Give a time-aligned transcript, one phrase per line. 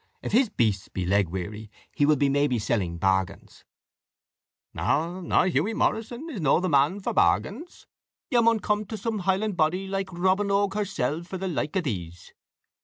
[0.23, 3.63] If his beasts be leg weary, he will be maybe selling bargains."
[4.73, 7.85] "Na na, Hughie Morrison is no the man for pargains;
[8.31, 11.83] ye maun come to some Highland body like Robin Oig hersell for the like of
[11.83, 12.33] these.